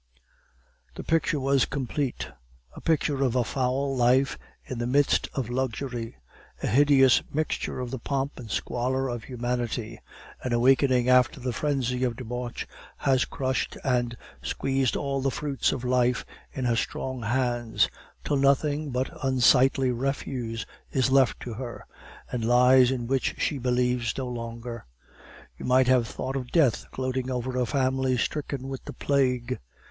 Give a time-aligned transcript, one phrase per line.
[0.95, 2.29] The picture was complete.
[2.75, 4.35] A picture of a foul life
[4.65, 6.15] in the midst of luxury,
[6.63, 9.99] a hideous mixture of the pomp and squalor of humanity;
[10.41, 12.65] an awakening after the frenzy of Debauch
[12.97, 17.87] has crushed and squeezed all the fruits of life in her strong hands,
[18.23, 21.85] till nothing but unsightly refuse is left to her,
[22.31, 24.87] and lies in which she believes no longer.
[25.59, 29.59] You might have thought of Death gloating over a family stricken with the plague.